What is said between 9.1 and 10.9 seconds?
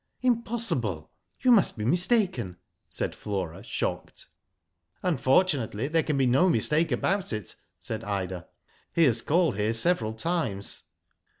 called here several times."